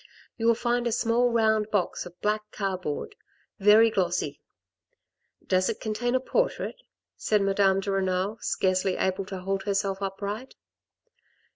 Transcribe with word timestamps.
You 0.35 0.47
will 0.47 0.55
find 0.55 0.87
a 0.87 0.91
small, 0.91 1.31
round 1.31 1.69
box 1.69 2.07
of 2.07 2.19
black 2.21 2.49
cardboard, 2.51 3.13
very 3.59 3.91
glossy."" 3.91 4.41
Does 5.53 5.69
it 5.69 5.79
contain 5.79 6.15
a 6.15 6.19
portrait?" 6.19 6.81
said 7.15 7.43
Madame 7.43 7.81
de 7.81 7.91
Renal, 7.91 8.39
scarcely 8.41 8.95
able 8.97 9.25
to 9.25 9.41
hold 9.41 9.61
herself 9.65 10.01
upright. 10.01 10.55